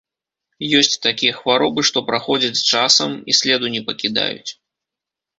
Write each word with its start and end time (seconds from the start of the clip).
Ёсць 0.77 0.95
такія 1.07 1.33
хваробы, 1.41 1.83
што 1.89 2.01
праходзяць 2.07 2.57
з 2.61 2.63
часам 2.77 3.11
і 3.33 3.35
следу 3.41 3.65
не 3.75 3.81
пакідаюць. 3.91 4.51